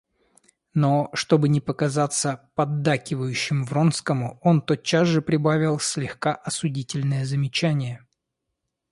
[0.73, 8.03] Но, чтобы не показаться поддакивающим Вронскому, он тотчас же прибавил слегка осудительное замечание.